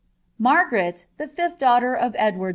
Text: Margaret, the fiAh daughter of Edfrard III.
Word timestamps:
Margaret, 0.39 1.05
the 1.19 1.27
fiAh 1.27 1.59
daughter 1.59 1.93
of 1.93 2.13
Edfrard 2.17 2.39
III. 2.39 2.49